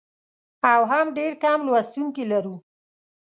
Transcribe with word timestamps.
او 0.71 0.81
هم 0.91 1.05
ډېر 1.17 1.33
کم 1.43 1.59
لوستونکي 1.67 2.23
لرو. 2.31 2.55